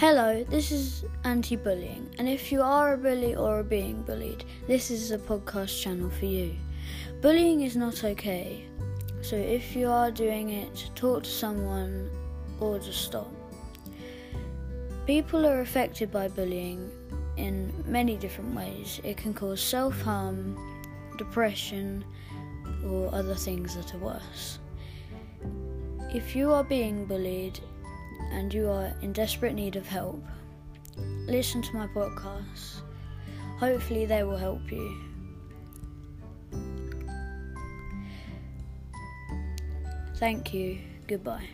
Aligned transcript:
Hello, 0.00 0.44
this 0.44 0.70
is 0.70 1.04
anti 1.24 1.56
bullying, 1.56 2.08
and 2.20 2.28
if 2.28 2.52
you 2.52 2.62
are 2.62 2.92
a 2.92 2.96
bully 2.96 3.34
or 3.34 3.58
are 3.58 3.62
being 3.64 4.02
bullied, 4.02 4.44
this 4.68 4.92
is 4.92 5.10
a 5.10 5.18
podcast 5.18 5.82
channel 5.82 6.08
for 6.08 6.26
you. 6.26 6.54
Bullying 7.20 7.62
is 7.62 7.74
not 7.74 8.04
okay, 8.04 8.64
so 9.22 9.34
if 9.34 9.74
you 9.74 9.88
are 9.88 10.12
doing 10.12 10.50
it, 10.50 10.88
talk 10.94 11.24
to 11.24 11.28
someone 11.28 12.08
or 12.60 12.78
just 12.78 13.06
stop. 13.06 13.28
People 15.04 15.44
are 15.44 15.62
affected 15.62 16.12
by 16.12 16.28
bullying 16.28 16.88
in 17.36 17.74
many 17.84 18.16
different 18.16 18.54
ways. 18.54 19.00
It 19.02 19.16
can 19.16 19.34
cause 19.34 19.60
self 19.60 20.00
harm, 20.02 20.56
depression, 21.18 22.04
or 22.86 23.12
other 23.12 23.34
things 23.34 23.74
that 23.74 23.92
are 23.96 23.98
worse. 23.98 24.60
If 26.14 26.36
you 26.36 26.52
are 26.52 26.62
being 26.62 27.04
bullied 27.04 27.58
and 28.32 28.52
you 28.52 28.68
are 28.68 28.92
in 29.02 29.12
desperate 29.12 29.54
need 29.54 29.76
of 29.76 29.86
help, 29.86 30.22
listen 31.26 31.62
to 31.62 31.76
my 31.76 31.86
podcast. 31.88 32.82
Hopefully, 33.58 34.06
they 34.06 34.22
will 34.22 34.36
help 34.36 34.70
you. 34.70 34.96
Thank 40.16 40.52
you. 40.52 40.78
Goodbye. 41.06 41.48